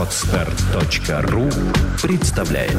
[0.00, 1.50] Отстар.ру
[2.00, 2.72] представляет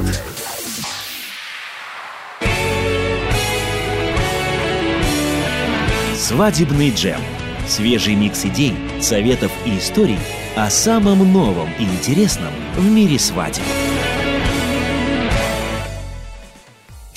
[6.17, 7.21] Свадебный джем.
[7.67, 10.17] Свежий микс идей, советов и историй
[10.55, 13.61] о самом новом и интересном в мире свадеб.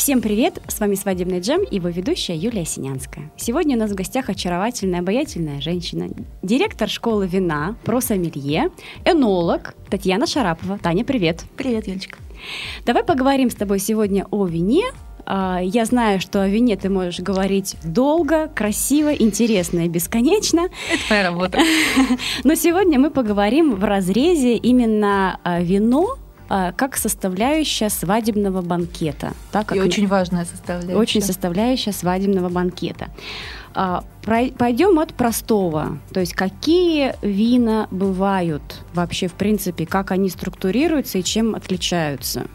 [0.05, 0.61] Всем привет!
[0.69, 3.33] С вами «Свадебный джем» и его ведущая Юлия Синянская.
[3.39, 6.11] Сегодня у нас в гостях очаровательная, обаятельная женщина,
[6.43, 8.69] директор школы вина, просомелье,
[9.07, 10.77] энолог Татьяна Шарапова.
[10.77, 11.45] Таня, привет!
[11.57, 12.19] Привет, Юлечка.
[12.85, 14.85] Давай поговорим с тобой сегодня о вине,
[15.25, 20.69] а, я знаю, что о вине ты можешь говорить долго, красиво, интересно и бесконечно.
[20.93, 21.59] Это моя работа.
[22.45, 26.24] Но сегодня мы поговорим в разрезе именно вино а,
[26.77, 29.33] как составляющая свадебного банкета.
[29.51, 30.97] Так, как и очень важная составляющая.
[30.97, 33.09] Очень составляющая свадебного банкета.
[33.75, 35.99] А, пойдем от простого.
[36.13, 42.47] То есть какие вина бывают вообще, в принципе, как они структурируются и чем отличаются?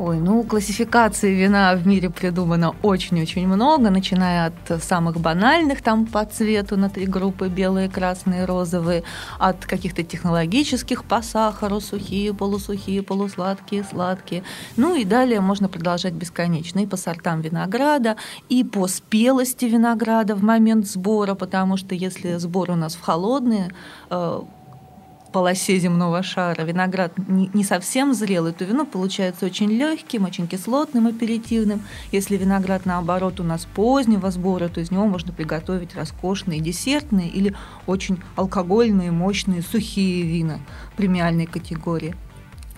[0.00, 6.24] Ой, ну, классификации вина в мире придумано очень-очень много, начиная от самых банальных, там по
[6.24, 9.02] цвету на три группы, белые, красные, розовые,
[9.40, 14.44] от каких-то технологических по сахару, сухие, полусухие, полусладкие, сладкие.
[14.76, 16.78] Ну и далее можно продолжать бесконечно.
[16.78, 18.16] И по сортам винограда,
[18.48, 23.72] и по спелости винограда в момент сбора, потому что если сбор у нас в холодные,
[24.10, 24.40] э,
[25.32, 31.82] полосе земного шара виноград не совсем зрелый, то вино получается очень легким, очень кислотным, аперитивным.
[32.12, 37.54] Если виноград, наоборот, у нас позднего сбора, то из него можно приготовить роскошные десертные или
[37.86, 40.60] очень алкогольные, мощные, сухие вина
[40.96, 42.14] премиальной категории.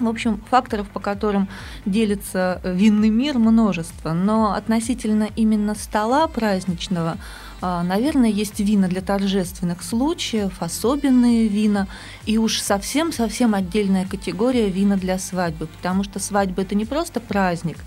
[0.00, 1.48] В общем, факторов, по которым
[1.84, 4.12] делится винный мир, множество.
[4.12, 7.18] Но относительно именно стола праздничного
[7.60, 11.88] наверное, есть вина для торжественных случаев, особенные вина,
[12.24, 17.78] и уж совсем-совсем отдельная категория вина для свадьбы, потому что свадьба это не просто праздник,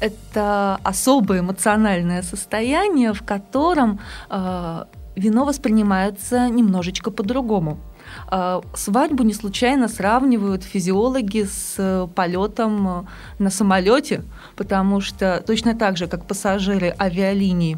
[0.00, 4.00] это особое эмоциональное состояние, в котором
[4.30, 4.84] э,
[5.16, 7.78] вино воспринимается немножечко по-другому.
[8.30, 13.08] Э, свадьбу не случайно сравнивают физиологи с полетом
[13.38, 14.22] на самолете,
[14.56, 17.76] потому что точно так же, как пассажиры авиалиний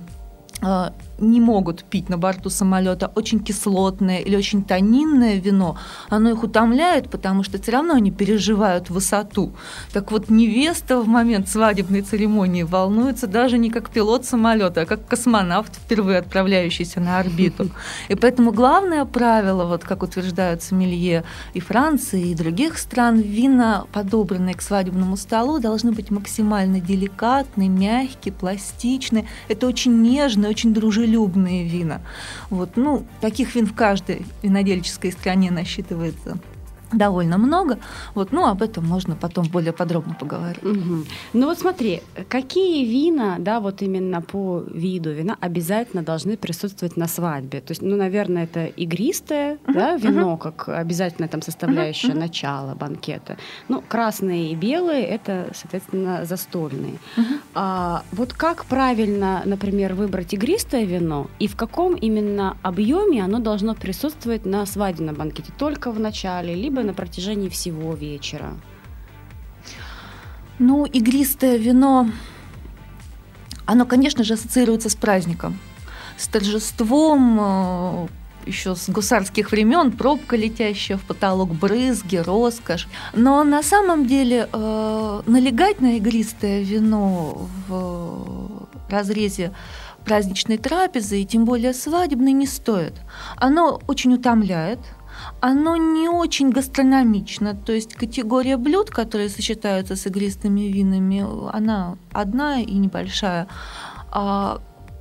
[1.20, 5.76] не могут пить на борту самолета очень кислотное или очень тонинное вино,
[6.08, 9.52] оно их утомляет, потому что все равно они переживают высоту.
[9.92, 15.06] Так вот, невеста в момент свадебной церемонии волнуется даже не как пилот самолета, а как
[15.06, 17.68] космонавт, впервые отправляющийся на орбиту.
[18.08, 24.54] И поэтому главное правило, вот как утверждают сомелье и Франции, и других стран, вина, подобранные
[24.54, 29.26] к свадебному столу, должны быть максимально деликатны, мягкие, пластичны.
[29.48, 32.00] Это очень нежно, очень дружелюбно дружелюбные вина.
[32.48, 36.38] Вот, ну, таких вин в каждой винодельческой стране насчитывается
[36.92, 37.78] довольно много.
[38.14, 40.62] Вот, ну, об этом можно потом более подробно поговорить.
[40.62, 41.04] Угу.
[41.32, 47.08] Ну вот смотри, какие вина, да, вот именно по виду вина обязательно должны присутствовать на
[47.08, 47.60] свадьбе?
[47.60, 49.74] То есть, ну, наверное, это игристое, угу.
[49.74, 50.38] да, вино, угу.
[50.38, 52.20] как обязательная там составляющая угу.
[52.20, 53.36] начала банкета.
[53.68, 56.98] Ну, красные и белые— это, соответственно, застольные.
[57.16, 57.24] Угу.
[57.54, 63.74] А, вот как правильно, например, выбрать игристое вино и в каком именно объеме оно должно
[63.74, 65.52] присутствовать на свадебном банкете?
[65.58, 68.56] Только в начале, либо бы на протяжении всего вечера?
[70.58, 72.10] Ну, игристое вино,
[73.66, 75.58] оно, конечно же, ассоциируется с праздником,
[76.18, 78.08] с торжеством, э,
[78.46, 82.88] еще с гусарских времен, пробка, летящая в потолок, брызги, роскошь.
[83.14, 89.52] Но на самом деле э, налегать на игристое вино в разрезе
[90.04, 92.94] праздничной трапезы, и тем более свадебной, не стоит.
[93.36, 94.80] Оно очень утомляет,
[95.40, 97.54] оно не очень гастрономично.
[97.54, 103.48] То есть категория блюд, которые сочетаются с игристыми винами, она одна и небольшая.
[104.10, 104.60] А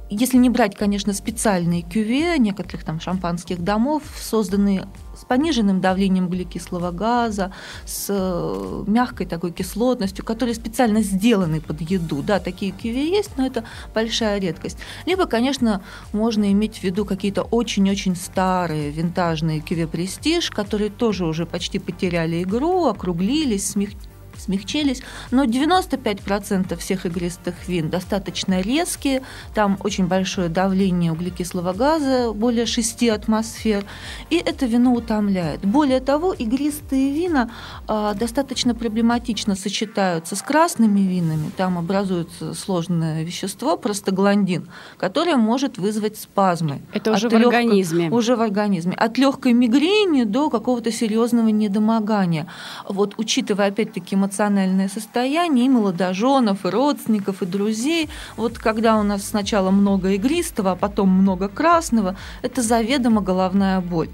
[0.09, 4.87] если не брать, конечно, специальные кюве некоторых там шампанских домов, созданные
[5.29, 7.53] пониженным давлением углекислого газа,
[7.85, 12.21] с э, мягкой такой кислотностью, которые специально сделаны под еду.
[12.23, 14.79] Да, такие кюве есть, но это большая редкость.
[15.05, 15.81] Либо, конечно,
[16.11, 22.43] можно иметь в виду какие-то очень-очень старые винтажные кюве «Престиж», которые тоже уже почти потеряли
[22.43, 24.08] игру, округлились, смягчились
[24.39, 25.01] смягчились.
[25.31, 29.21] Но 95% всех игристых вин достаточно резкие,
[29.53, 33.85] там очень большое давление углекислого газа, более 6 атмосфер,
[34.29, 35.61] и это вино утомляет.
[35.65, 37.51] Более того, игристые вина
[37.87, 46.17] а, достаточно проблематично сочетаются с красными винами, там образуется сложное вещество, простагландин, которое может вызвать
[46.17, 46.81] спазмы.
[46.93, 48.09] Это уже в легкой, организме.
[48.09, 48.93] Уже в организме.
[48.93, 52.47] От легкой мигрени до какого-то серьезного недомогания.
[52.87, 58.09] Вот учитывая опять-таки эмоциональное состояние и молодоженов, и родственников, и друзей.
[58.37, 64.09] Вот когда у нас сначала много игристого, а потом много красного, это заведомо головная боль.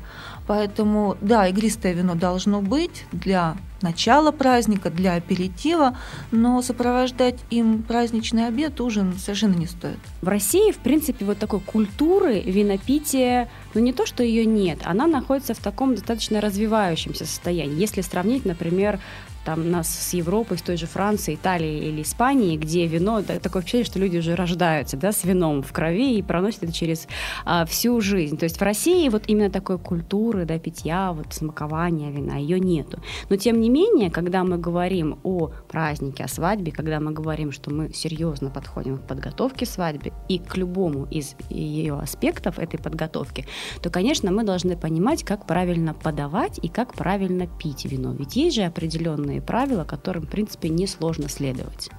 [0.48, 5.98] Поэтому, да, игристое вино должно быть для начала праздника, для аперитива,
[6.32, 10.00] но сопровождать им праздничный обед, ужин совершенно не стоит.
[10.22, 15.08] В России, в принципе, вот такой культуры винопития, ну не то, что ее нет, она
[15.08, 17.80] находится в таком достаточно развивающемся состоянии.
[17.80, 19.00] Если сравнить, например,
[19.46, 23.62] там нас с Европой, с той же Франции, Италии или Испании, где вино, да, такое
[23.62, 27.08] впечатление, что люди уже рождаются да, с вином в крови и проносят это через
[27.46, 28.38] а, всю жизнь.
[28.38, 33.00] То есть в России вот именно такой культуры, да, питья, вот смакования вина, ее нету.
[33.30, 37.72] Но тем не менее, когда мы говорим о празднике, о свадьбе, когда мы говорим, что
[37.72, 43.46] мы серьезно подходим к подготовке свадьбы и к любому из ее аспектов этой подготовки,
[43.82, 48.14] то, конечно, мы должны понимать, как правильно подавать и как правильно пить вино.
[48.14, 51.90] Ведь есть же определенные правила, которым, в принципе, несложно следовать.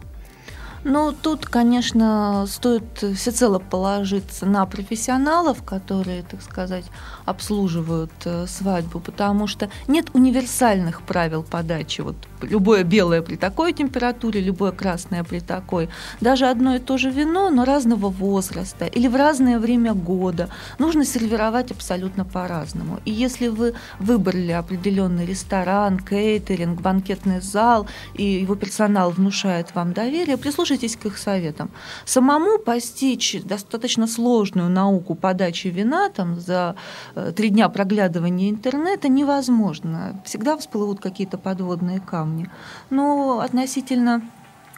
[0.89, 2.85] Ну, тут, конечно, стоит
[3.17, 6.85] всецело положиться на профессионалов, которые, так сказать,
[7.25, 12.03] обслуживают э, свадьбу, потому что нет универсальных правил подачи.
[12.03, 15.89] Вот любое белое при такой температуре, любое красное при такой.
[16.21, 21.05] Даже одно и то же вино, но разного возраста или в разное время года нужно
[21.05, 23.01] сервировать абсолютно по-разному.
[23.05, 30.37] И если вы выбрали определенный ресторан, кейтеринг, банкетный зал, и его персонал внушает вам доверие,
[30.37, 31.71] прислушайтесь к их советам.
[32.05, 36.77] Самому постичь достаточно сложную науку подачи вина там, за
[37.15, 40.21] э, три дня проглядывания интернета невозможно.
[40.25, 42.51] Всегда всплывут какие-то подводные камни.
[42.91, 44.23] Но относительно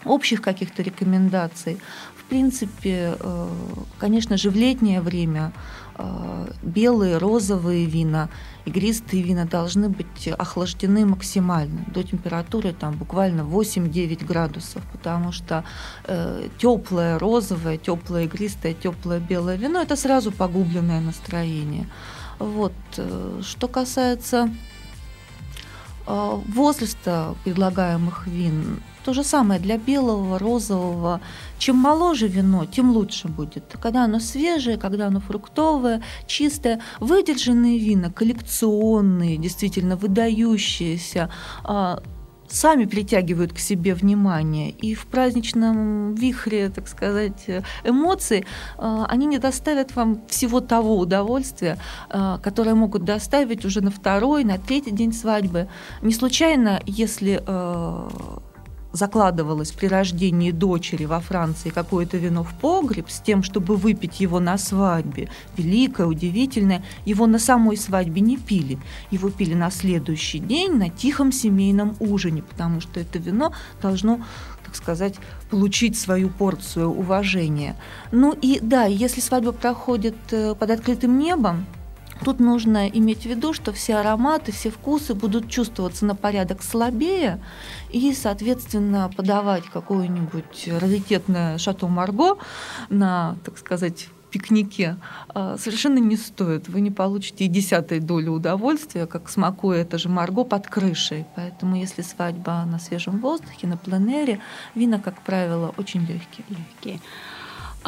[0.05, 1.79] общих каких-то рекомендаций,
[2.17, 3.49] в принципе, э,
[3.99, 5.53] конечно же, в летнее время
[6.63, 8.29] белые, розовые вина,
[8.65, 15.65] игристые вина должны быть охлаждены максимально до температуры там буквально 8-9 градусов, потому что
[16.05, 21.89] э, теплое розовое, теплое игристое, теплое белое вино это сразу погубленное настроение.
[22.39, 22.75] Вот.
[22.97, 24.51] Э, что касается
[26.11, 31.21] а, возраста предлагаемых вин то же самое для белого, розового.
[31.59, 33.77] Чем моложе вино, тем лучше будет.
[33.81, 36.81] Когда оно свежее, когда оно фруктовое, чистое.
[37.01, 41.31] Выдержанные вина, коллекционные, действительно выдающиеся,
[41.65, 42.03] а,
[42.49, 44.71] сами притягивают к себе внимание.
[44.71, 47.47] И в праздничном вихре, так сказать,
[47.85, 48.45] эмоций
[48.79, 51.79] э, они не доставят вам всего того удовольствия,
[52.11, 55.69] э, которое могут доставить уже на второй, на третий день свадьбы.
[56.03, 57.43] Не случайно, если
[58.93, 64.41] закладывалось при рождении дочери во Франции какое-то вино в погреб с тем, чтобы выпить его
[64.41, 68.79] на свадьбе, великое, удивительное, его на самой свадьбе не пили.
[69.11, 73.53] Его пили на следующий день на тихом семейном ужине, потому что это вино
[73.83, 74.21] должно
[74.65, 75.15] так сказать,
[75.49, 77.75] получить свою порцию уважения.
[78.13, 81.65] Ну и да, если свадьба проходит э, под открытым небом,
[82.25, 87.41] Тут нужно иметь в виду, что все ароматы, все вкусы будут чувствоваться на порядок слабее,
[87.91, 92.39] и, соответственно, подавать какое-нибудь раритетное шато Марго
[92.91, 94.97] на, так сказать, пикнике
[95.29, 96.69] а, совершенно не стоит.
[96.69, 101.25] Вы не получите и десятой доли удовольствия, как смакуя это же Марго под крышей.
[101.35, 104.41] Поэтому если свадьба на свежем воздухе, на пленэре,
[104.75, 106.45] вина, как правило, очень легкие.
[106.49, 107.01] легкие.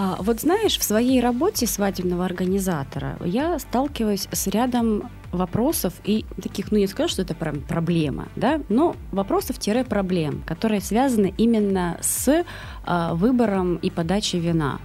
[0.02, 6.72] А, вот знаешь, в своей работе свадебного организатора я сталкиваюсь с рядом вопросов и таких,
[6.72, 12.46] ну не скажу, что это прям проблема, да, но вопросов-проблем, которые связаны именно с
[12.86, 14.80] а, выбором и подачей вина.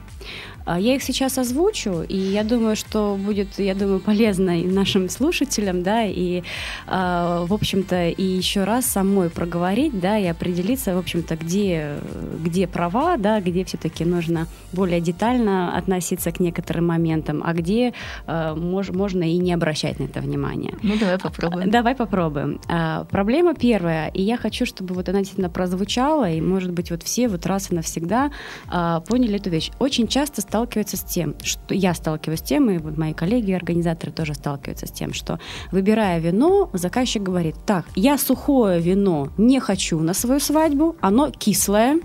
[0.65, 5.09] А, я их сейчас озвучу, и я думаю, что будет, я думаю, полезно и нашим
[5.09, 10.97] слушателям, да, и, э, в общем-то, и еще раз самой проговорить, да, и определиться, в
[10.97, 11.95] общем-то, где,
[12.43, 17.93] где права, да, где все-таки нужно более детально относиться к некоторым моментам, а где
[18.27, 20.73] э, мож, можно и не обращать на это внимание.
[20.81, 21.69] Ну, давай попробуем.
[21.69, 22.59] Давай попробуем.
[22.67, 27.03] А, проблема первая, и я хочу, чтобы вот она действительно прозвучала, и, может быть, вот
[27.03, 28.31] все вот раз и навсегда
[28.67, 29.71] а, поняли эту вещь.
[29.79, 34.13] Очень часто сталкиваются с тем, что я сталкиваюсь с тем, и вот мои коллеги, организаторы
[34.13, 35.37] тоже сталкиваются с тем, что
[35.69, 41.99] выбирая вино, заказчик говорит, так, я сухое вино не хочу на свою свадьбу, оно кислое,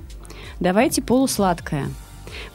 [0.59, 1.91] давайте полусладкое.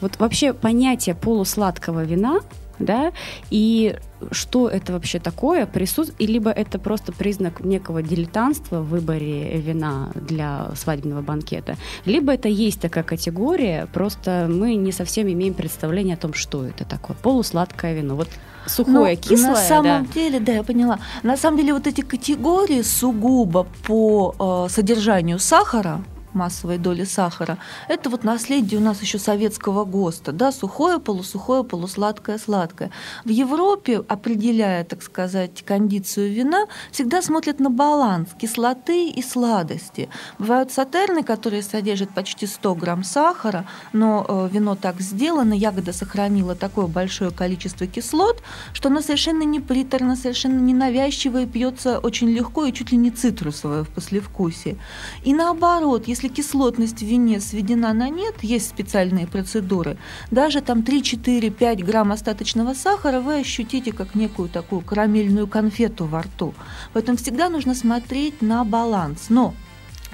[0.02, 2.40] Вот вообще понятие полусладкого вина
[2.78, 3.12] да,
[3.50, 3.96] и
[4.30, 10.10] что это вообще такое, присутствует, и либо это просто признак некого дилетантства в выборе вина
[10.14, 16.18] для свадебного банкета, либо это есть такая категория, просто мы не совсем имеем представление о
[16.18, 17.16] том, что это такое.
[17.22, 18.16] Полусладкое вино.
[18.16, 18.28] Вот
[18.66, 19.50] сухое, ну, кислое.
[19.50, 20.12] На самом да.
[20.12, 20.98] деле, да, я поняла.
[21.22, 26.02] На самом деле вот эти категории сугубо по э, содержанию сахара,
[26.36, 32.38] массовой доли сахара, это вот наследие у нас еще советского ГОСТа, да, сухое, полусухое, полусладкое,
[32.38, 32.92] сладкое.
[33.24, 40.08] В Европе, определяя, так сказать, кондицию вина, всегда смотрят на баланс кислоты и сладости.
[40.38, 46.54] Бывают сатерны, которые содержат почти 100 грамм сахара, но э, вино так сделано, ягода сохранила
[46.54, 52.66] такое большое количество кислот, что оно совершенно не приторно, совершенно не навязчивое, пьется очень легко
[52.66, 54.78] и чуть ли не цитрусовое в послевкусии.
[55.24, 59.96] И наоборот, если если кислотность в вине сведена на нет, есть специальные процедуры,
[60.30, 66.54] даже там 3-4-5 грамм остаточного сахара вы ощутите как некую такую карамельную конфету во рту.
[66.92, 69.26] Поэтому всегда нужно смотреть на баланс.
[69.28, 69.54] Но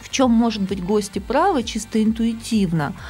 [0.01, 2.95] в чем, может быть, гости правы чисто интуитивно–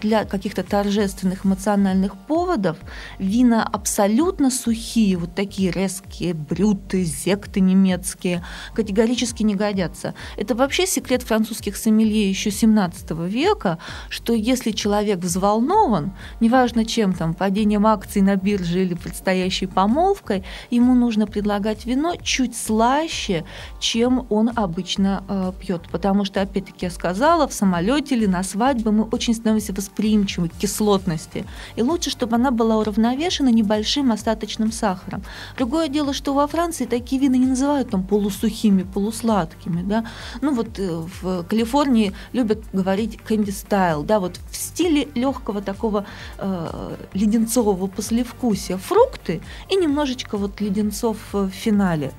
[0.00, 2.76] для каких-то торжественных эмоциональных поводов
[3.18, 10.14] вина абсолютно сухие, вот такие резкие, брюты, зекты немецкие, категорически не годятся.
[10.36, 17.34] Это вообще секрет французских сомелье еще 17 века, что если человек взволнован, неважно чем там,
[17.34, 23.44] падением акций на бирже или предстоящей помолвкой, ему нужно предлагать вино чуть слаще,
[23.80, 25.88] чем он обычно э, пьет.
[25.90, 30.48] Потому что, опять-таки, я сказала, в самолете или на свадьбе мы очень становимся становимся восприимчивы
[30.48, 31.44] к кислотности.
[31.76, 35.22] И лучше, чтобы она была уравновешена небольшим остаточным сахаром.
[35.56, 39.82] Другое дело, что во Франции такие вина не называют там полусухими, полусладкими.
[39.82, 40.04] Да?
[40.40, 46.04] Ну вот э, в Калифорнии любят говорить candy style, да, вот в стиле легкого такого
[46.38, 48.76] э, леденцового послевкусия.
[48.76, 49.40] Фрукты
[49.70, 52.12] и немножечко вот леденцов в финале.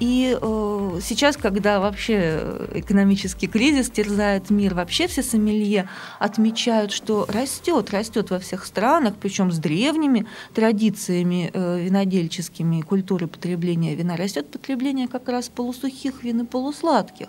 [0.00, 7.90] И э, сейчас, когда вообще экономический кризис терзает мир, вообще все сомелье отмечают, что растет,
[7.90, 15.06] растет во всех странах, причем с древними традициями э, винодельческими культуры потребления вина, растет потребление
[15.06, 17.28] как раз полусухих вин и полусладких.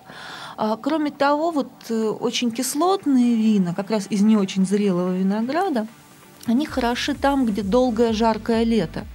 [0.57, 5.87] А, кроме того, вот э, очень кислотные вина, как раз из не очень зрелого винограда,
[6.47, 9.05] они хороши там, где долгое жаркое лето.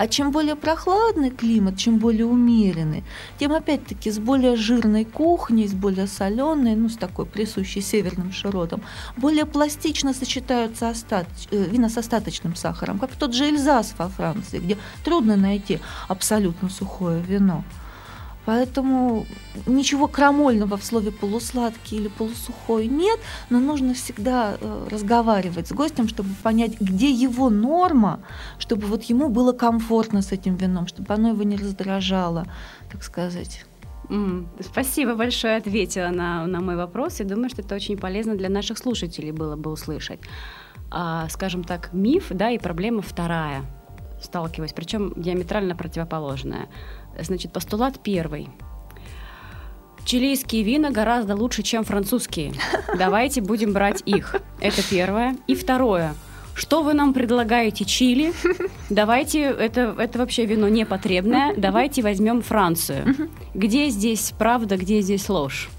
[0.00, 3.04] А чем более прохладный климат, чем более умеренный,
[3.38, 8.80] тем опять-таки с более жирной кухней, с более соленой, ну, с такой присущей северным широтам,
[9.18, 11.48] более пластично сочетаются остаточ...
[11.50, 16.70] Э, вина с остаточным сахаром, как тот же Эльзас во Франции, где трудно найти абсолютно
[16.70, 17.62] сухое вино.
[18.50, 19.26] Поэтому
[19.66, 26.08] ничего крамольного в слове полусладкий или полусухой нет, но нужно всегда э, разговаривать с гостем,
[26.08, 28.18] чтобы понять, где его норма,
[28.58, 32.44] чтобы вот ему было комфортно с этим вином, чтобы оно его не раздражало,
[32.90, 33.64] так сказать.
[34.58, 38.78] Спасибо большое, ответила на, на мой вопрос, и думаю, что это очень полезно для наших
[38.78, 40.18] слушателей было бы услышать.
[40.90, 43.62] А, скажем так, миф, да, и проблема вторая
[44.22, 46.68] сталкиваюсь, причем диаметрально противоположная–
[47.18, 48.48] Значит, постулат первый.
[50.04, 52.52] Чилийские вина гораздо лучше, чем французские.
[52.98, 54.36] Давайте будем брать их.
[54.60, 55.36] Это первое.
[55.46, 56.14] И второе.
[56.54, 58.32] Что вы нам предлагаете Чили?
[58.90, 63.30] Давайте, это, это вообще вино непотребное, давайте возьмем Францию.
[63.54, 65.70] Где здесь правда, где здесь ложь?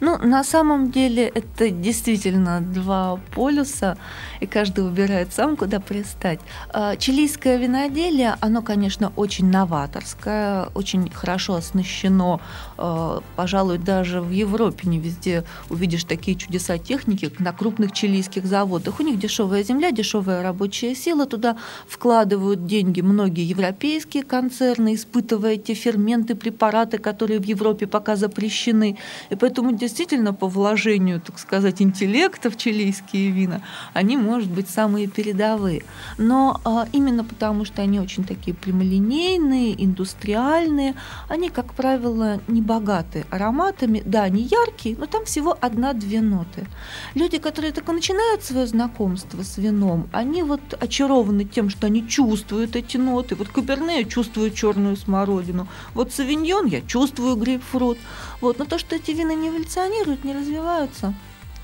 [0.00, 3.96] Ну, на самом деле это действительно два полюса,
[4.40, 6.40] и каждый выбирает сам, куда пристать.
[6.70, 12.40] А, чилийское виноделие, оно, конечно, очень новаторское, очень хорошо оснащено.
[12.76, 19.00] А, пожалуй, даже в Европе не везде увидишь такие чудеса техники, на крупных чилийских заводах.
[19.00, 21.56] У них дешевая земля, дешевая рабочая сила, туда
[21.88, 28.98] вкладывают деньги многие европейские концерны, испытывая те ферменты, препараты, которые в Европе пока запрещены.
[29.30, 35.06] И поэтому действительно по вложению, так сказать, интеллекта в чилийские вина, они, может быть, самые
[35.06, 35.82] передовые.
[36.18, 40.94] Но а, именно потому, что они очень такие прямолинейные, индустриальные,
[41.28, 44.02] они, как правило, не богаты ароматами.
[44.04, 46.66] Да, они яркие, но там всего одна-две ноты.
[47.14, 52.76] Люди, которые только начинают свое знакомство с вином, они вот очарованы тем, что они чувствуют
[52.76, 53.34] эти ноты.
[53.34, 55.68] Вот Каберне я чувствую черную смородину.
[55.94, 57.98] Вот Савиньон я чувствую грейпфрут.
[58.40, 58.58] Вот.
[58.58, 61.12] Но то, что эти вина не эволюционируют, не развиваются,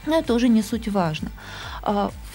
[0.07, 1.31] но это уже не суть важно.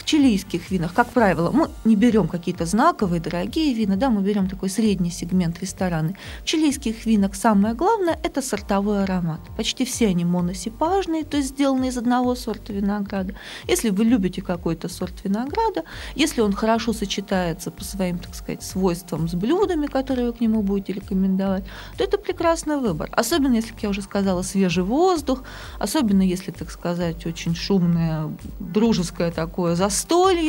[0.05, 4.69] Чилийских винах, как правило, мы не берем какие-то знаковые, дорогие вина, да, мы берем такой
[4.69, 6.15] средний сегмент рестораны.
[6.43, 9.39] В чилийских винах самое главное– это сортовой аромат.
[9.57, 13.33] Почти все они моносипажные, то есть сделаны из одного сорта винограда.
[13.67, 19.27] Если вы любите какой-то сорт винограда, если он хорошо сочетается по своим, так сказать, свойствам
[19.27, 21.63] с блюдами, которые вы к нему будете рекомендовать,
[21.97, 23.09] то это прекрасный выбор.
[23.11, 25.41] Особенно, если, как я уже сказала, свежий воздух,
[25.79, 29.94] особенно если, так сказать, очень шумное, дружеское такое застолье,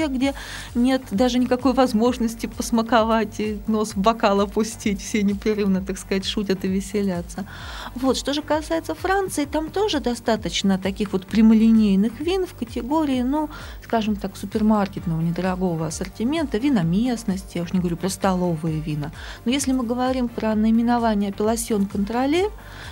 [0.09, 0.35] где
[0.75, 6.65] нет даже никакой возможности посмаковать и нос в бокал опустить, все непрерывно, так сказать, шутят
[6.65, 7.47] и веселятся.
[7.95, 13.49] Вот, что же касается Франции, там тоже достаточно таких вот прямолинейных вин в категории, ну,
[13.85, 19.13] скажем так, супермаркетного недорогого ассортимента, вина местности, я уж не говорю про столовые вина.
[19.45, 22.51] Но если мы говорим про наименование апелласьон контроле,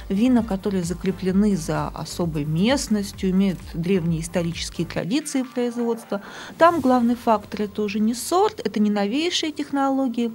[0.08, 6.22] вина, которые закреплены за особой местностью, имеют древние исторические традиции производства,
[6.58, 10.32] там главный фактор это уже не сорт, это не новейшие технологии,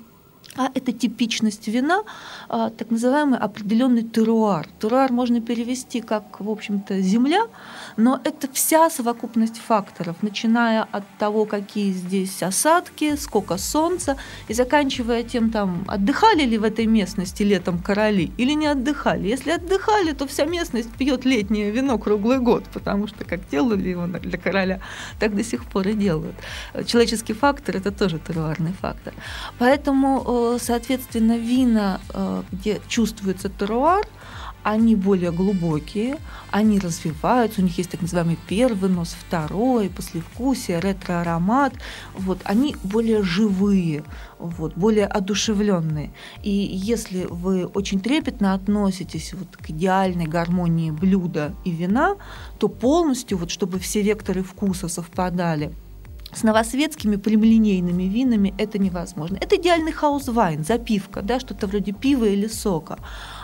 [0.56, 2.04] а это типичность вина,
[2.48, 4.68] а, так называемый определенный теруар.
[4.80, 7.44] Теруар можно перевести как, в общем-то, земля,
[7.98, 15.24] но это вся совокупность факторов, начиная от того, какие здесь осадки, сколько солнца, и заканчивая
[15.24, 19.28] тем, там, отдыхали ли в этой местности летом короли или не отдыхали.
[19.28, 24.08] Если отдыхали, то вся местность пьет летнее вино круглый год, потому что как делали его
[24.08, 24.82] для короля,
[25.20, 26.36] так до сих пор и делают.
[26.86, 29.14] Человеческий фактор– это тоже теруарный фактор.
[29.60, 34.06] Поэтому э, соответственно, вина, э, где чувствуется теруар,
[34.64, 36.18] они более глубокие,
[36.52, 41.74] они развиваются, у них есть так называемый первый нос, второй, послевкусие, ретро-аромат.
[42.14, 44.04] Вот, они более живые,
[44.38, 46.12] вот, более одушевленные.
[46.44, 52.18] И если вы очень трепетно относитесь вот к идеальной гармонии блюда и вина,
[52.58, 55.74] то полностью, вот, чтобы все векторы вкуса совпадали,
[56.34, 59.38] с новосветскими прямолинейными винами это невозможно.
[59.42, 62.98] Это идеальный house wine, запивка, да, что-то вроде пива или сока.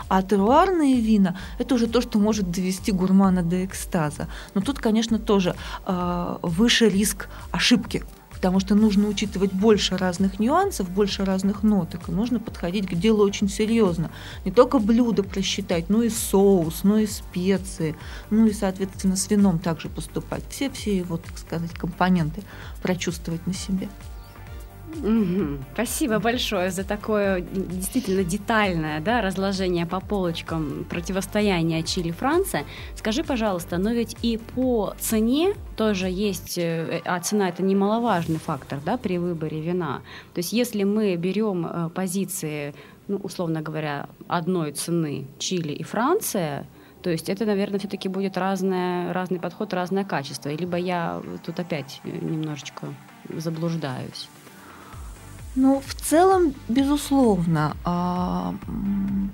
[0.08, 4.28] А теруарные вина– это уже то, что может довести гурмана до экстаза.
[4.54, 8.04] Но тут, конечно, тоже э, выше риск ошибки
[8.36, 13.24] потому что нужно учитывать больше разных нюансов, больше разных ноток, и нужно подходить к делу
[13.24, 14.10] очень серьезно.
[14.44, 17.96] Не только блюдо просчитать, но и соус, но и специи,
[18.28, 20.42] ну и, соответственно, с вином также поступать.
[20.50, 22.42] Все-все его, так сказать, компоненты
[22.82, 23.88] прочувствовать на себе.
[25.74, 32.64] Спасибо большое за такое действительно детальное да, разложение по полочкам противостояния Чили-Франция.
[32.94, 38.80] Скажи, пожалуйста, но ведь и по цене тоже есть, э, а цена это немаловажный фактор
[38.84, 40.02] да, при выборе вина.
[40.34, 42.74] То есть если мы берем э, позиции,
[43.08, 46.66] ну, условно говоря, одной цены Чили и Франция,
[47.02, 50.48] то есть это, наверное, все-таки будет разное, разный подход, разное качество.
[50.48, 52.88] Либо я тут опять немножечко
[53.28, 54.28] заблуждаюсь.
[55.56, 58.54] Ну, в целом, безусловно, а,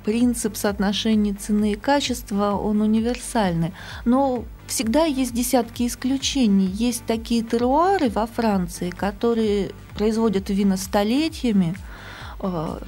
[0.05, 3.73] принцип соотношения цены и качества, он универсальный.
[4.05, 6.67] Но всегда есть десятки исключений.
[6.67, 11.75] Есть такие теруары во Франции, которые производят вина столетиями,
[12.39, 12.81] а,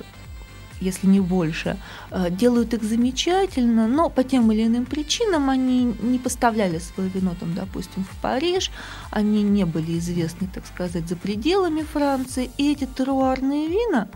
[0.80, 1.76] если не больше,
[2.10, 7.32] э, делают их замечательно, но по тем или иным причинам они не поставляли свое вино,
[7.38, 8.70] там, допустим, в Париж,
[9.10, 14.08] они не были известны, так сказать, за пределами Франции, и эти теруарные вина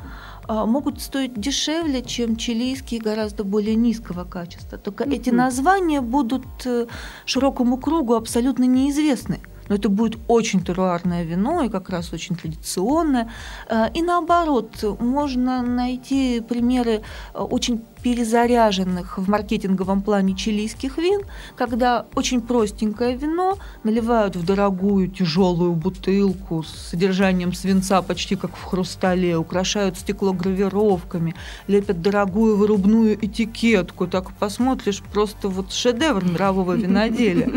[0.49, 4.79] э, могут стоить дешевле, чем чилийские гораздо более низкого качества.
[4.79, 5.15] Только mm-hmm.
[5.15, 6.87] эти названия будут э,
[7.25, 13.31] широкому кругу абсолютно неизвестны но это будет очень теруарное вино и как раз очень традиционное.
[13.69, 17.03] Э, и наоборот, можно найти примеры
[17.35, 21.23] э, очень перезаряженных в маркетинговом плане чилийских вин,
[21.57, 28.65] когда очень простенькое вино наливают в дорогую тяжелую бутылку с содержанием свинца почти как в
[28.65, 31.35] хрустале, украшают стекло гравировками,
[31.67, 34.07] лепят дорогую вырубную этикетку.
[34.07, 37.51] Так посмотришь, просто вот шедевр мирового виноделия.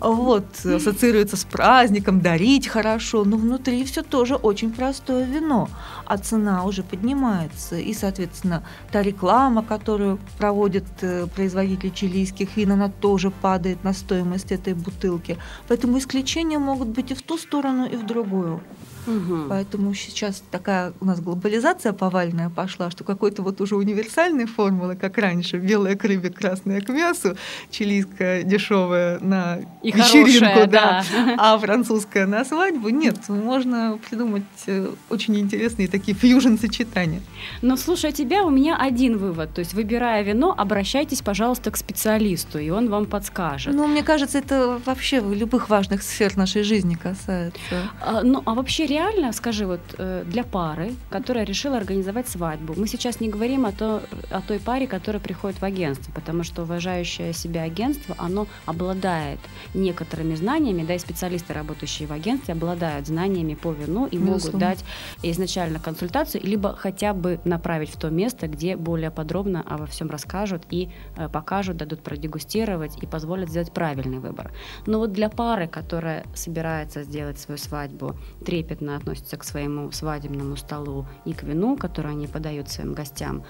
[0.00, 5.68] Вот, ассоциируется с праздником, дарить хорошо, но внутри все тоже очень простое вино,
[6.06, 7.76] а цена уже поднимается.
[7.78, 14.52] И, соответственно, та реклама, которую проводят э, производители чилийских вин, она тоже падает на стоимость
[14.52, 15.36] этой бутылки.
[15.68, 18.60] Поэтому исключения могут быть и в ту сторону, и в другую.
[19.06, 19.46] Угу.
[19.48, 25.18] Поэтому сейчас такая у нас глобализация повальная пошла, что какой-то вот уже универсальной формулы, как
[25.18, 27.36] раньше, белая к рыбе, красная к мясу,
[27.70, 31.36] чилийская дешевая на И вечеринку, хорошая, да, да.
[31.38, 32.88] а французская на свадьбу.
[32.88, 37.20] Нет, можно придумать э, очень интересные такие фьюжн-сочетания.
[37.62, 39.54] Но слушай тебя, у меня один вывод.
[39.54, 43.74] То есть, выбирая вино, обращайтесь, пожалуйста, к специалисту, и он вам подскажет.
[43.74, 47.90] Ну, мне кажется, это вообще любых важных сфер нашей жизни касается.
[48.00, 52.86] А, ну, а вообще реально, скажи, вот э, для пары, которая решила организовать свадьбу, мы
[52.86, 57.32] сейчас не говорим о, то, о той паре, которая приходит в агентство, потому что уважающее
[57.32, 59.38] себя агентство, оно обладает
[59.74, 64.58] некоторыми знаниями, да, и специалисты, работающие в агентстве, обладают знаниями по вину и могут Безусловно.
[64.58, 64.84] дать
[65.22, 70.64] изначально консультацию, либо хотя бы направить в то место, где более подробно обо всем расскажут
[70.70, 74.52] и э, покажут, дадут продегустировать и позволят сделать правильный выбор.
[74.86, 81.06] Но вот для пары, которая собирается сделать свою свадьбу, трепетно относится к своему свадебному столу
[81.24, 83.44] и к вину, которое они подают своим гостям,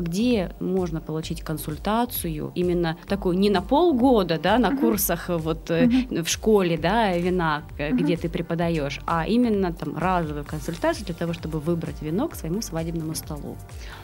[0.00, 6.26] где можно получить консультацию, именно такую не на полгода, да, на курсах вот э, в
[6.28, 11.60] школе, да, вина, э, где ты преподаешь, а именно там разовую консультацию для того, чтобы
[11.60, 13.56] выбрать вино к своему свадебному столу.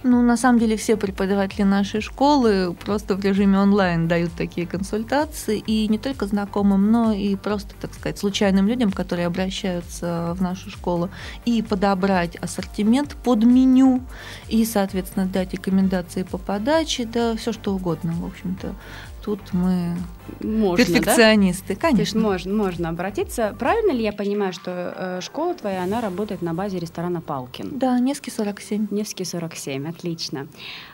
[0.02, 5.58] Ну, на самом деле, все преподаватели нашей школы просто в режиме онлайн дают такие консультации,
[5.58, 10.70] и не только знакомым, но и просто, так сказать, случайным людям, которые обращаются в нашу
[10.70, 11.08] школу,
[11.46, 14.02] и подобрать ассортимент под меню,
[14.48, 18.74] и, соответственно, дать рекомендации по подаче, да, все что угодно, в общем-то.
[19.24, 19.96] Тут мы
[20.42, 20.92] Можно, да?
[20.92, 22.20] перфекционисты, То есть конечно.
[22.20, 23.56] можно, можно обратиться.
[23.58, 27.78] Правильно ли я понимаю, что э, школа твоя, она работает на базе ресторана «Палкин»?
[27.78, 28.88] Да, Невский 47.
[28.90, 30.46] Невский 47, отлично.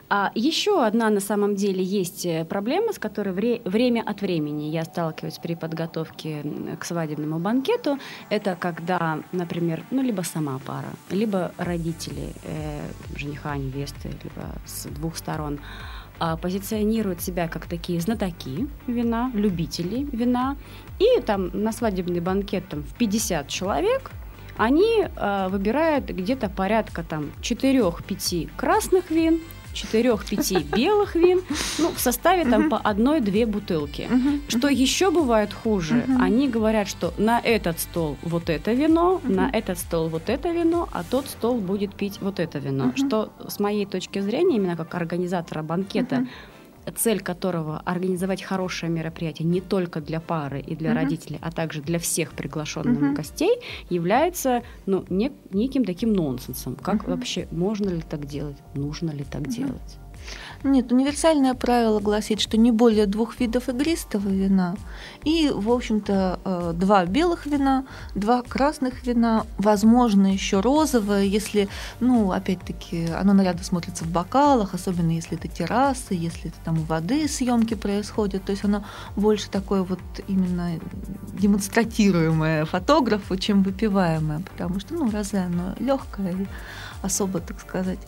[0.09, 4.63] А еще одна на самом деле есть э, проблема, с которой вре- время от времени
[4.69, 6.43] я сталкиваюсь при подготовке
[6.79, 7.97] к свадебному банкету.
[8.29, 12.81] Это когда, например, ну либо сама пара, либо родители э,
[13.15, 15.59] жениха, невесты, либо с двух сторон
[16.41, 20.57] позиционируют себя как такие знатоки вина, любители вина,
[20.99, 24.11] и там на свадебный банкет там, в 50 человек
[24.57, 29.39] они э, выбирают где-то порядка там 4-5 красных вин,
[29.73, 31.41] 4-5 белых вин,
[31.79, 34.09] ну, в составе там по одной-две бутылки.
[34.47, 39.79] Что еще бывает хуже, они говорят, что на этот стол вот это вино, на этот
[39.79, 42.93] стол вот это вино, а тот стол будет пить вот это вино.
[42.95, 46.25] Что с моей точки зрения, именно как организатора банкета.
[46.95, 50.99] Цель которого организовать хорошее мероприятие не только для пары и для Мгм.
[50.99, 53.13] родителей, а также для всех приглашенных Мгм.
[53.13, 53.55] гостей,
[53.89, 56.75] является ну, не- неким таким нонсенсом.
[56.75, 57.11] Как Мгм.
[57.11, 58.57] вообще можно ли так делать?
[58.75, 59.97] Нужно ли так делать?
[60.63, 64.75] Нет, универсальное правило гласит, что не более двух видов игристого вина
[65.23, 71.67] и, в общем-то, э, два белых вина, два красных вина, возможно, еще розовое, если,
[71.99, 76.83] ну, опять-таки, оно нарядно смотрится в бокалах, особенно если это террасы, если это там у
[76.83, 78.83] воды съемки происходят, то есть оно
[79.15, 80.79] больше такое вот именно
[81.39, 86.45] демонстратируемое фотографу, чем выпиваемое, потому что, ну, розе оно легкое и
[87.01, 87.99] особо, так сказать,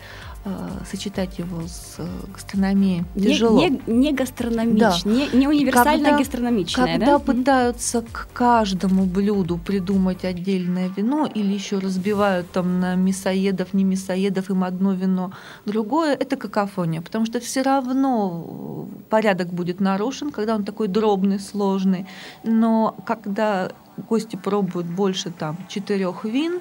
[0.89, 3.59] сочетать его с э, гастрономией Не, тяжело.
[3.61, 7.19] не, не гастрономич, не, не универсально Когда- гастрономичное, Когда да?
[7.19, 14.49] пытаются к каждому блюду придумать отдельное вино или еще разбивают там на мясоедов, не мясоедов,
[14.49, 15.31] им одно вино,
[15.65, 21.39] другое, это какофония, потому что все равно э, порядок будет нарушен, когда он такой дробный,
[21.39, 22.05] сложный.
[22.43, 23.71] Но когда
[24.09, 26.59] гости пробуют больше там четырех вин,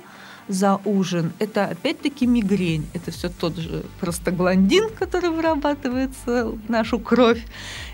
[0.49, 1.33] за ужин.
[1.39, 2.87] Это опять-таки мигрень.
[2.95, 7.45] Это все тот же простагландин, который вырабатывается в нашу кровь.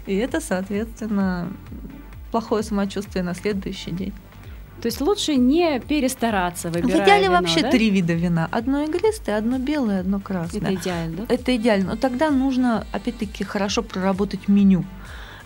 [0.07, 1.49] И это, соответственно,
[2.31, 4.13] плохое самочувствие на следующий день.
[4.81, 7.71] То есть лучше не перестараться, В выбирая идеале вино, вообще да?
[7.71, 8.49] три вида вина.
[8.53, 10.61] Одно игристое, одно белое, одно красное.
[10.61, 11.35] Это идеально, да?
[11.35, 11.91] Это идеально.
[11.91, 14.85] Но тогда нужно, опять-таки, хорошо проработать меню.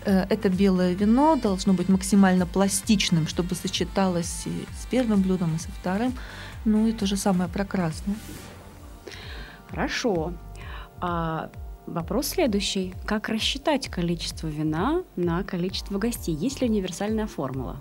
[0.05, 5.59] Э, Это белое вино должно быть максимально пластичным, чтобы сочеталось и с первым блюдом, и
[5.59, 6.13] со вторым.
[6.65, 8.15] Ну и то же самое про красное.
[9.69, 10.33] Хорошо.
[11.01, 11.49] А,
[11.87, 12.93] вопрос следующий.
[13.05, 16.33] Как рассчитать количество вина на количество гостей?
[16.33, 17.77] Есть ли универсальная формула?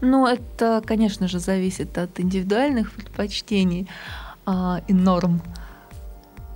[0.00, 3.88] Ну, это, конечно же, зависит от индивидуальных предпочтений
[4.46, 5.42] а, и норм.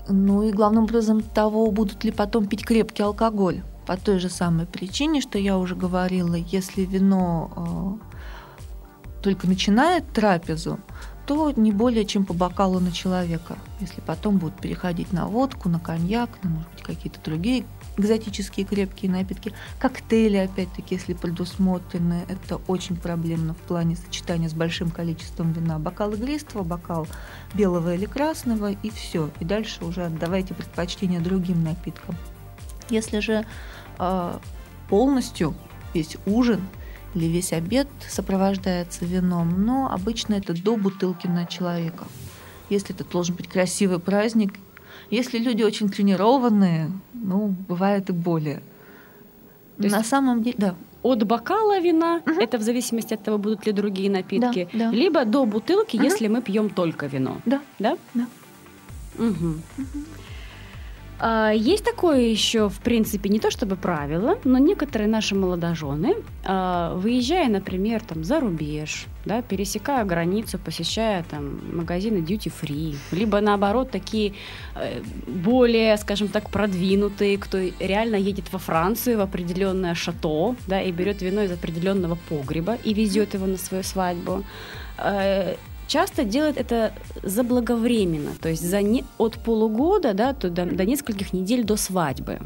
[0.09, 3.62] Ну и главным образом того, будут ли потом пить крепкий алкоголь.
[3.87, 10.79] По той же самой причине, что я уже говорила, если вино а, только начинает трапезу,
[11.27, 13.57] то не более чем по бокалу на человека.
[13.81, 17.65] Если потом будут переходить на водку, на коньяк, на, может быть, какие-то другие
[17.97, 24.91] экзотические крепкие напитки, коктейли, опять-таки, если предусмотрены, это очень проблемно в плане сочетания с большим
[24.91, 25.79] количеством вина.
[25.79, 27.07] Бокал игристого, бокал
[27.55, 29.31] белого или красного, и все.
[29.41, 32.17] И дальше уже отдавайте предпочтение другим напиткам.
[32.89, 33.45] Если же
[33.99, 34.39] э,
[34.89, 35.55] полностью
[35.95, 36.61] весь ужин
[37.14, 42.05] или весь обед сопровождается вином, но обычно это до бутылки на человека.
[42.70, 44.55] Если это должен быть красивый праздник,
[45.11, 48.62] если люди очень тренированные, ну, бывает и более.
[49.81, 50.75] То на самом деле, да.
[51.03, 52.40] От бокала вина, угу.
[52.40, 54.90] это в зависимости от того, будут ли другие напитки, да, да.
[54.92, 56.05] либо до бутылки, угу.
[56.05, 57.40] если мы пьем только вино.
[57.44, 57.61] Да.
[57.81, 57.98] Да?
[58.14, 58.27] Да.
[59.18, 59.29] Угу.
[59.29, 60.05] Угу.
[61.25, 66.97] А, есть такое еще, в принципе, не то чтобы правило, но некоторые наши молодожены, а,
[66.97, 73.93] выезжая, например, там, за рубеж, да, пересекая границу, посещая там магазины duty free, либо наоборот
[73.93, 74.33] такие
[74.75, 80.91] э, более, скажем так, продвинутые, кто реально едет во Францию в определенное шато, да, и
[80.91, 84.43] берет вино из определенного погреба и везет его на свою свадьбу
[84.99, 85.55] э,
[85.93, 91.35] часто делает это заблаговременно, то есть за не, от полугода да, то до, до нескольких
[91.35, 92.41] недель до свадьбы.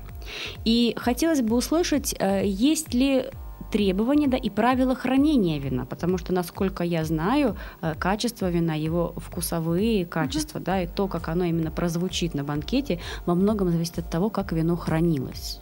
[0.64, 3.26] И хотелось бы услышать, э, есть ли
[3.70, 9.14] требования да, и правила хранения вина, потому что, насколько я знаю, э, качество вина, его
[9.16, 10.64] вкусовые качества, mm-hmm.
[10.64, 14.50] да, и то, как оно именно прозвучит на банкете, во многом зависит от того, как
[14.50, 15.60] вино хранилось.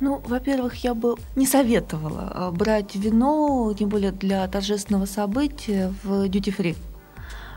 [0.00, 6.26] Ну, во-первых, я бы не советовала э, брать вино, тем более для торжественного события, в
[6.26, 6.76] duty-free.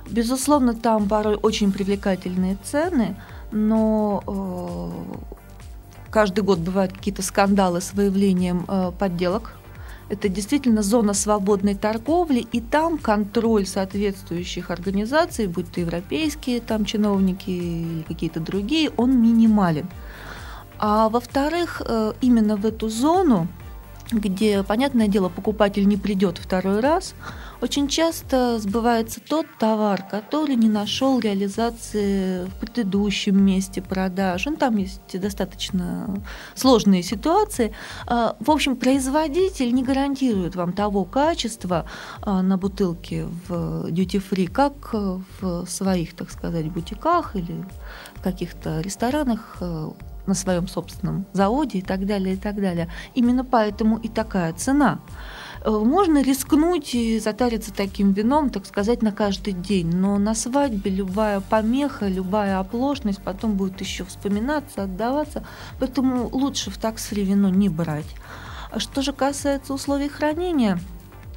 [0.10, 3.16] Безусловно, там порой очень привлекательные цены,
[3.52, 9.56] но э, каждый год бывают какие-то скандалы с выявлением э, подделок.
[10.10, 17.50] Это действительно зона свободной торговли, и там контроль соответствующих организаций, будь то европейские там чиновники
[17.50, 19.88] или какие-то другие, он минимален.
[20.78, 23.48] А во-вторых, э, именно в эту зону,
[24.12, 27.16] где, понятное дело, покупатель не придет второй раз,
[27.62, 34.46] очень часто сбывается тот товар, который не нашел реализации в предыдущем месте продаж.
[34.46, 36.22] Ну, там есть достаточно
[36.56, 37.74] сложные ситуации.
[38.06, 41.86] А, в общем, производитель не гарантирует вам того качества
[42.22, 47.64] а, на бутылке в duty free, как в своих, так сказать, бутиках или
[48.24, 49.94] каких-то ресторанах а,
[50.26, 52.90] на своем собственном заводе и так далее, и так далее.
[53.14, 55.00] Именно поэтому и такая цена.
[55.64, 60.92] Э, можно рискнуть и затариться таким вином, так сказать, на каждый день, но на свадьбе
[60.92, 65.46] любая помеха, любая оплошность потом будет еще вспоминаться, отдаваться,
[65.80, 68.16] поэтому лучше в таксфри вино не брать.
[68.72, 70.80] А что же касается условий хранения,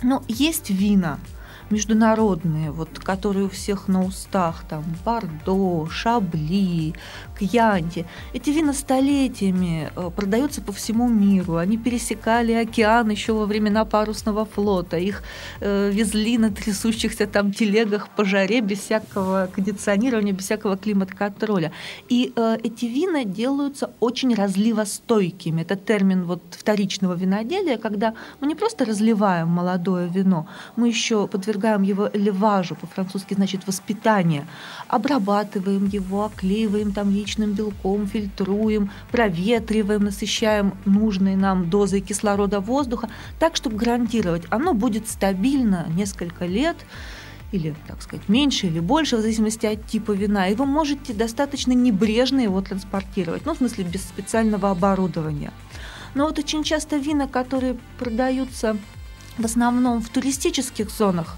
[0.02, 1.18] ну, есть вина–
[1.70, 6.94] международные, вот, которые у всех на устах, там, Бордо, Шабли,
[7.38, 8.06] Кьянти.
[8.34, 11.56] Эти вина столетиями э, продаются по всему миру.
[11.56, 14.96] Они пересекали океан еще во времена парусного флота.
[14.96, 15.22] Их
[15.60, 21.72] э, везли на трясущихся там телегах по жаре без всякого кондиционирования, без всякого климат-контроля.
[22.08, 25.62] И э, эти вина делаются очень разливостойкими.
[25.62, 30.46] Это термин вот вторичного виноделия, когда мы не просто разливаем молодое вино,
[30.76, 34.46] мы еще подвергаем подвергаем его леважу, по-французски значит воспитание,
[34.88, 43.08] обрабатываем его, оклеиваем там яичным белком, фильтруем, проветриваем, насыщаем нужные нам дозы кислорода воздуха,
[43.38, 46.76] так, чтобы гарантировать, оно будет стабильно несколько лет,
[47.52, 51.72] или, так сказать, меньше или больше, в зависимости от типа вина, и вы можете достаточно
[51.72, 55.52] небрежно его транспортировать, ну, в смысле, без специального оборудования.
[56.14, 58.76] Но вот очень часто вина, которые продаются
[59.38, 61.36] в основном в туристических зонах,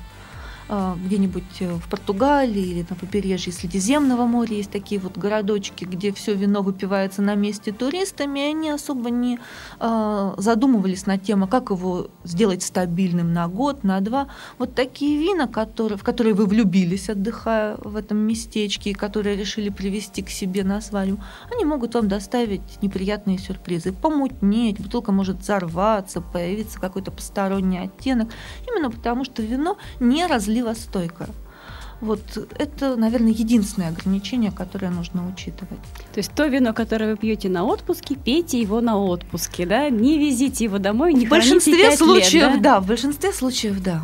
[0.68, 6.34] где-нибудь э, в Португалии или на побережье Средиземного моря есть такие вот городочки, где все
[6.34, 9.38] вино выпивается на месте туристами, и они особо не
[9.78, 14.28] а, задумывались над тем, а как его сделать стабильным на год, на два.
[14.58, 19.70] Вот такие вина, которые, в которые вы влюбились, отдыхая в этом местечке, и которые решили
[19.70, 26.20] привести к себе на свадьбу, они могут вам доставить неприятные сюрпризы, помутнеть, бутылка может взорваться,
[26.20, 28.28] появиться какой-то посторонний оттенок,
[28.68, 31.28] именно потому что вино не различается сливостойкое.
[32.00, 32.20] Вот
[32.58, 35.80] это, наверное, единственное ограничение, которое нужно учитывать.
[36.12, 39.90] То есть то вино, которое вы пьете на отпуске, пейте его на отпуске, да?
[39.90, 42.74] Не везите его домой, не В большинстве случаев, лет, да?
[42.74, 44.02] да, в большинстве случаев, да.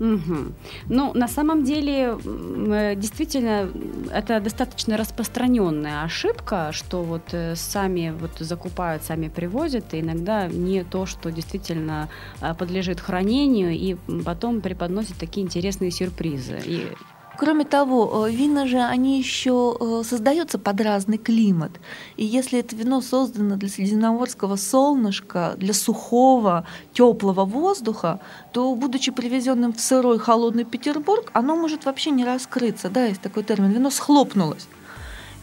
[0.00, 0.52] Угу.
[0.88, 3.70] Ну, на самом деле, э, действительно,
[4.12, 10.84] это достаточно распространенная ошибка, что вот э, сами вот закупают, сами привозят, и иногда не
[10.84, 12.08] то, что действительно
[12.40, 16.60] э, подлежит хранению, и потом преподносят такие интересные сюрпризы.
[16.64, 16.88] И
[17.38, 21.72] Кроме того, э, вина же, они еще э, создаются под разный климат.
[22.16, 28.20] И если это вино создано для средиземноморского солнышка, для сухого, теплого воздуха,
[28.52, 32.88] то, будучи привезенным в сырой, холодный Петербург, оно может вообще не раскрыться.
[32.88, 33.70] Да, есть такой термин.
[33.70, 34.66] Вино схлопнулось.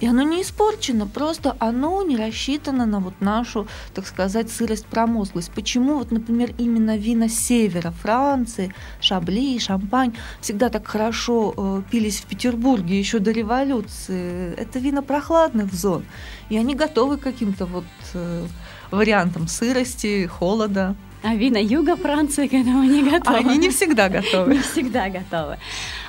[0.03, 5.49] И оно не испорчено, просто оно не рассчитано на вот нашу, так сказать, сырость, промозглость.
[5.55, 12.25] Почему вот, например, именно вина севера Франции, Шабли, Шампань всегда так хорошо э, пились в
[12.25, 14.53] Петербурге еще до революции?
[14.55, 16.03] Это вина прохладных зон,
[16.49, 18.45] и они готовы к каким-то вот э,
[18.91, 20.97] вариантам сырости, холода.
[21.23, 23.37] А вина юга Франции к этому не готовы.
[23.37, 24.55] Они не всегда готовы.
[24.55, 25.57] Не всегда готовы.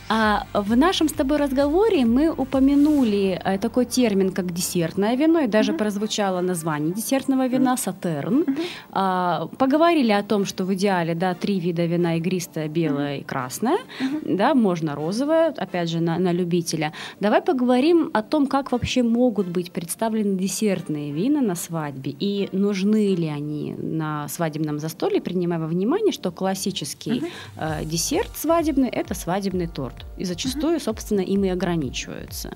[0.09, 5.47] А в нашем с тобой разговоре мы упомянули э, такой термин, как десертное вино, и
[5.47, 5.79] даже mm-hmm.
[5.79, 8.43] прозвучало название десертного вина сатерн.
[8.43, 8.67] Mm-hmm.
[8.93, 13.21] А, поговорили о том, что в идеале да, три вида вина игристое, белое mm-hmm.
[13.21, 13.79] и красное.
[14.01, 14.37] Mm-hmm.
[14.37, 16.93] Да, можно розовое, опять же, на, на любителя.
[17.21, 23.15] Давай поговорим о том, как вообще могут быть представлены десертные вина на свадьбе и нужны
[23.15, 27.21] ли они на свадебном застолье, принимая во внимание, что классический
[27.57, 27.81] mm-hmm.
[27.81, 30.07] э, десерт свадебный это свадебный торт торт.
[30.17, 32.51] И зачастую, собственно, им и ограничиваются.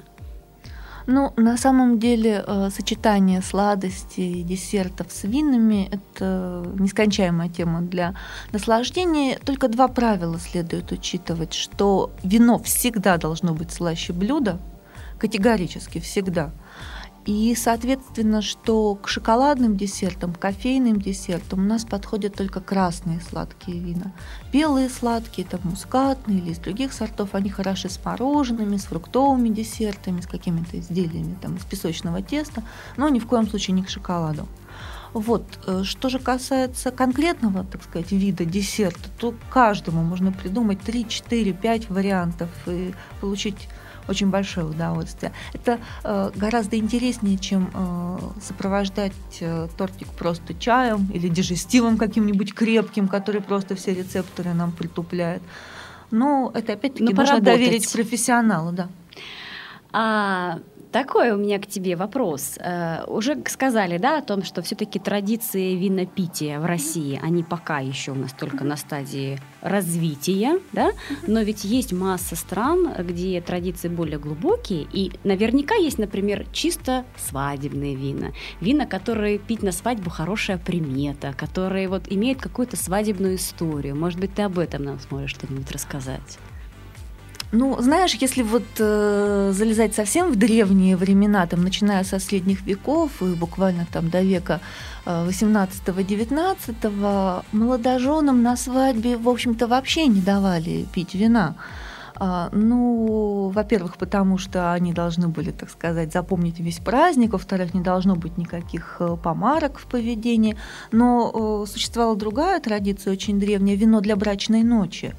[1.07, 8.14] Ну, на самом деле, э, сочетание сладостей и десертов с винами– это нескончаемая тема для
[8.53, 9.38] наслаждения.
[9.38, 14.61] Только два правила следует учитывать, что вино всегда должно быть слаще блюда,
[15.18, 16.51] категорически всегда–
[17.28, 24.12] и, соответственно, что к шоколадным десертам, кофейным десертам у нас подходят только красные сладкие вина.
[24.50, 30.22] Белые сладкие, там мускатные или из других сортов, они хороши с мороженными, с фруктовыми десертами,
[30.22, 32.62] с какими-то изделиями там, из песочного теста,
[32.96, 34.48] но ни в коем случае не к шоколаду.
[35.12, 35.44] Вот.
[35.66, 41.52] Э, что же касается конкретного, так сказать, вида десерта, то каждому можно придумать 3, 4,
[41.52, 43.68] 5 вариантов и получить
[44.08, 45.32] очень большое удовольствие.
[45.52, 53.08] Это э, гораздо интереснее, чем э, сопровождать э, тортик просто чаем или дежестивом каким-нибудь крепким,
[53.08, 55.42] который просто все рецепторы нам притупляет.
[56.10, 58.88] Но это опять-таки Но нужно доверить профессионалу, да.
[59.92, 60.58] А
[60.90, 62.59] такой у меня к тебе вопрос.
[62.59, 68.12] Э, уже сказали, да, о том, что все-таки традиции винопития в России, они пока еще
[68.12, 70.90] у нас только на стадии развития, да,
[71.27, 77.94] но ведь есть масса стран, где традиции более глубокие, и наверняка есть, например, чисто свадебные
[77.94, 83.96] вина, вина, которые пить на свадьбу хорошая примета, которые вот имеют какую-то свадебную историю.
[83.96, 86.38] Может быть, ты об этом нам сможешь что-нибудь рассказать?
[87.50, 93.22] Ну, знаешь, если вот э, залезать совсем в древние времена, там, начиная со средних веков
[93.22, 94.61] и буквально там до века
[95.06, 101.54] 18-19, э, молодоженам на свадьбе, в общем-то, вообще не давали пить вина.
[102.20, 107.80] А, ну, во-первых, потому что они должны были, так сказать, запомнить весь праздник, во-вторых, не
[107.80, 110.56] должно быть никаких э, помарок в поведении.
[110.90, 115.14] Но э, существовала другая традиция, очень древняя, вино для брачной ночи.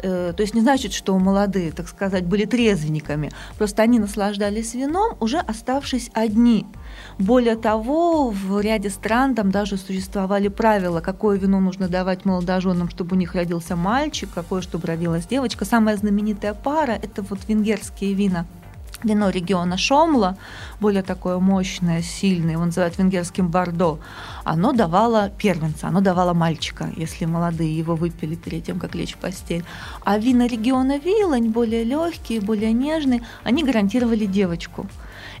[0.00, 3.30] Э, то есть не значит, что молодые, так сказать, были трезвенниками.
[3.58, 6.66] Просто они наслаждались вином, уже оставшись одни.
[7.18, 13.16] Более того, в ряде стран там даже существовали правила, какое вино нужно давать молодоженам, чтобы
[13.16, 15.64] у них родился мальчик, какое, чтобы родилась девочка.
[15.64, 18.46] Самая знаменитая пара– это вот венгерские вина–
[19.04, 20.36] вино региона Шомла,
[20.80, 23.98] более такое мощное, сильное, его называют венгерским бордо,
[24.44, 29.18] оно давало первенца, оно давало мальчика, если молодые его выпили перед тем, как лечь в
[29.18, 29.64] постель.
[30.04, 34.86] А вина региона Вилань, более легкие, более нежные, они гарантировали девочку.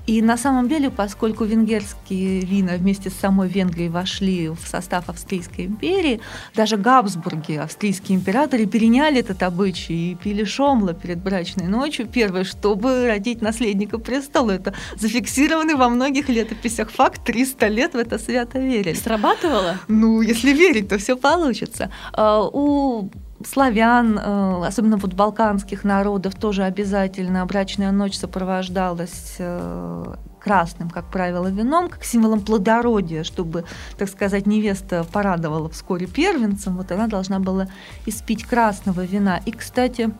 [0.06, 5.66] И на самом деле, поскольку венгерские вина вместе с самой Венгрией вошли в состав Австрийской
[5.66, 6.20] империи,
[6.54, 13.08] даже Габсбурги, австрийские императоры, переняли этот обычай и пили шомла перед брачной ночью первое, чтобы
[13.08, 14.52] родить наследника престола.
[14.52, 18.94] Это зафиксированный во многих летописях факт, 300 лет в это свято верили.
[18.94, 19.78] Срабатывало?
[19.88, 21.90] Ну, если верить, то все получится.
[22.12, 23.10] А, у
[23.44, 31.48] славян, э, особенно вот балканских народов, тоже обязательно брачная ночь сопровождалась э, красным, как правило,
[31.48, 33.64] вином, как символом плодородия, чтобы,
[33.98, 37.68] так сказать, невеста порадовала вскоре первенцем, вот она должна была
[38.06, 39.40] испить красного вина.
[39.44, 40.10] И, кстати,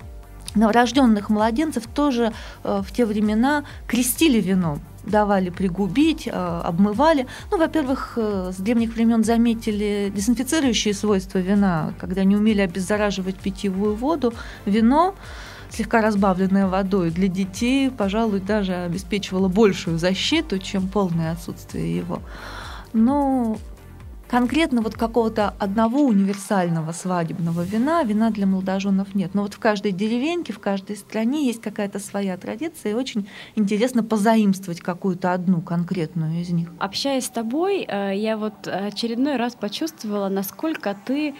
[0.54, 2.32] новорожденных младенцев тоже
[2.64, 6.30] э, в те времена крестили вином давали пригубить, э,
[6.64, 7.26] обмывали.
[7.50, 13.94] Ну, во-первых, э, с древних времен заметили дезинфицирующие свойства вина, когда они умели обеззараживать питьевую
[13.94, 14.34] воду,
[14.66, 15.14] вино
[15.70, 22.20] слегка разбавленное водой для детей, пожалуй, даже обеспечивало большую защиту, чем полное отсутствие его.
[22.92, 23.58] Но
[24.28, 29.34] конкретно вот какого-то одного универсального свадебного вина, вина для молодоженов нет.
[29.34, 34.02] Но вот в каждой деревеньке, в каждой стране есть какая-то своя традиция, и очень интересно
[34.02, 36.68] позаимствовать какую-то одну конкретную из них.
[36.78, 41.34] Общаясь с тобой, э, я вот очередной раз почувствовала, насколько ты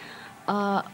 [0.46, 0.84] а,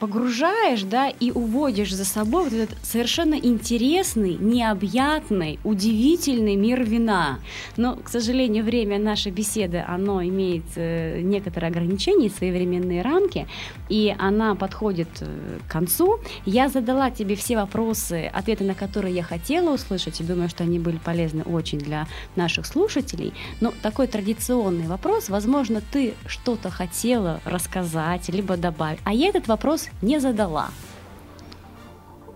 [0.00, 7.38] погружаешь, да, и уводишь за собой вот этот совершенно интересный, необъятный, удивительный мир вина.
[7.76, 13.46] Но, к сожалению, время нашей беседы, оно имеет э, некоторые ограничения, своевременные рамки,
[13.88, 16.18] и она подходит э, к концу.
[16.44, 20.78] Я задала тебе все вопросы, ответы на которые я хотела услышать, и думаю, что они
[20.78, 22.06] были полезны очень для
[22.36, 23.32] наших слушателей.
[23.60, 29.83] Но такой традиционный вопрос, возможно, ты что-то хотела рассказать, либо добавить, а я этот вопрос
[30.02, 30.68] не задала.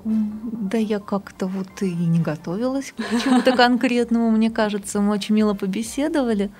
[0.04, 5.54] Да я как-то вот и не готовилась к чему-то конкретному, мне кажется, мы очень мило
[5.54, 6.50] побеседовали.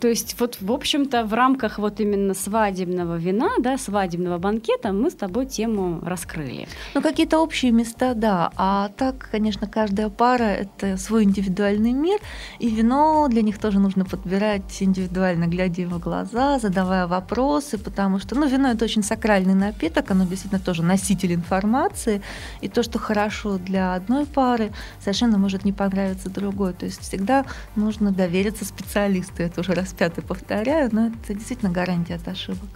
[0.00, 5.10] То есть вот, в общем-то, в рамках вот именно свадебного вина, да, свадебного банкета мы
[5.10, 6.68] с тобой тему раскрыли.
[6.94, 8.52] Ну, какие-то общие места, да.
[8.56, 12.20] А так, конечно, каждая пара— это свой индивидуальный мир,
[12.58, 18.34] и вино для них тоже нужно подбирать индивидуально, глядя в глаза, задавая вопросы, потому что,
[18.34, 22.20] ну, вино— это очень сакральный напиток, оно действительно тоже носитель информации,
[22.60, 26.74] и то, что хорошо для одной пары, совершенно может не понравиться другой.
[26.74, 32.14] То есть всегда нужно довериться специалисту это уже раз пятый повторяю, но это действительно гарантия
[32.14, 32.68] от ошибок.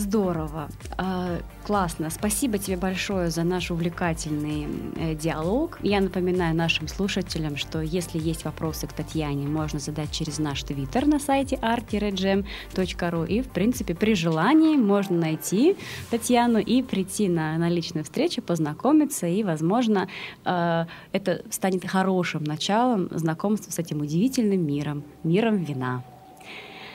[0.00, 2.08] Здорово, а, классно.
[2.08, 5.78] Спасибо тебе большое за наш увлекательный э, диалог.
[5.82, 11.06] Я напоминаю нашим слушателям, что если есть вопросы к Татьяне, можно задать через наш твиттер
[11.06, 15.76] на сайте art-gem.ru и, в принципе, при желании можно найти
[16.10, 20.08] Татьяну и прийти на, на личную встречу, познакомиться, и, возможно,
[20.46, 26.02] э, это станет хорошим началом знакомства с этим удивительным миром, миром вина.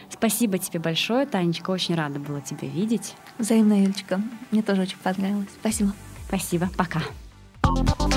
[0.10, 1.72] Спасибо тебе большое, Танечка.
[1.72, 3.16] Очень рада была тебя видеть.
[3.38, 4.22] Взаимно, Юлечка.
[4.52, 5.50] Мне тоже очень понравилось.
[5.60, 5.94] Спасибо.
[6.28, 6.70] Спасибо.
[6.78, 7.02] Пока.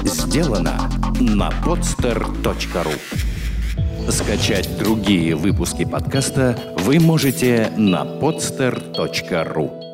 [0.04, 2.98] Сделано на podster.ru
[4.10, 9.87] Скачать другие выпуски подкаста вы можете на podster.ru